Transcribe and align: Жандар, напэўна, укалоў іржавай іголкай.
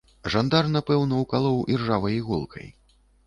Жандар, 0.35 0.69
напэўна, 0.75 1.19
укалоў 1.25 1.61
іржавай 1.75 2.17
іголкай. 2.21 2.67